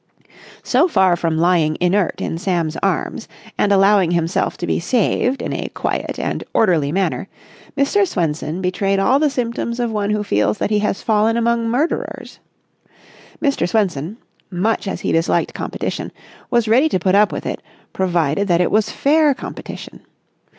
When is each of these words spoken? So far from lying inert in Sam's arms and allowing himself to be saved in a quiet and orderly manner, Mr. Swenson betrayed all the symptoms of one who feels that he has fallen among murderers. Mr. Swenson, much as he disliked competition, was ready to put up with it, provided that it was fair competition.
So 0.63 0.87
far 0.87 1.15
from 1.15 1.37
lying 1.37 1.77
inert 1.79 2.21
in 2.21 2.39
Sam's 2.39 2.75
arms 2.81 3.27
and 3.55 3.71
allowing 3.71 4.09
himself 4.09 4.57
to 4.57 4.65
be 4.65 4.79
saved 4.79 5.43
in 5.43 5.53
a 5.53 5.69
quiet 5.75 6.17
and 6.17 6.43
orderly 6.55 6.91
manner, 6.91 7.27
Mr. 7.77 8.07
Swenson 8.07 8.63
betrayed 8.63 8.97
all 8.97 9.19
the 9.19 9.29
symptoms 9.29 9.79
of 9.79 9.91
one 9.91 10.09
who 10.09 10.23
feels 10.23 10.57
that 10.57 10.71
he 10.71 10.79
has 10.79 11.03
fallen 11.03 11.37
among 11.37 11.69
murderers. 11.69 12.39
Mr. 13.43 13.69
Swenson, 13.69 14.17
much 14.49 14.87
as 14.87 15.01
he 15.01 15.11
disliked 15.11 15.53
competition, 15.53 16.11
was 16.49 16.67
ready 16.67 16.89
to 16.89 16.97
put 16.99 17.13
up 17.13 17.31
with 17.31 17.45
it, 17.45 17.61
provided 17.93 18.47
that 18.47 18.59
it 18.61 18.71
was 18.71 18.89
fair 18.89 19.35
competition. 19.35 19.99